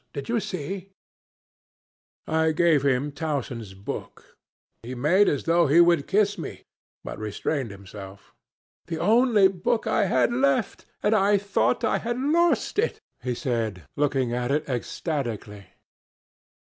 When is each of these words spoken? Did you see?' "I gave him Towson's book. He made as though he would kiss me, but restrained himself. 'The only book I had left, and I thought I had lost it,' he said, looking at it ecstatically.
Did 0.13 0.29
you 0.29 0.39
see?' 0.39 0.89
"I 2.25 2.53
gave 2.53 2.81
him 2.81 3.11
Towson's 3.11 3.75
book. 3.75 4.35
He 4.81 4.95
made 4.95 5.29
as 5.29 5.43
though 5.43 5.67
he 5.67 5.79
would 5.79 6.07
kiss 6.07 6.39
me, 6.39 6.63
but 7.03 7.19
restrained 7.19 7.69
himself. 7.69 8.33
'The 8.87 8.97
only 8.97 9.47
book 9.47 9.85
I 9.85 10.05
had 10.05 10.33
left, 10.33 10.87
and 11.03 11.13
I 11.15 11.37
thought 11.37 11.83
I 11.83 11.99
had 11.99 12.19
lost 12.19 12.79
it,' 12.79 12.99
he 13.21 13.35
said, 13.35 13.83
looking 13.95 14.33
at 14.33 14.49
it 14.49 14.67
ecstatically. 14.67 15.67